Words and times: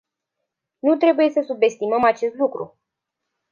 Nu 0.79 0.95
trebuie 0.97 1.29
să 1.29 1.43
subestimăm 1.47 2.03
acest 2.03 2.35
lucru. 2.35 2.79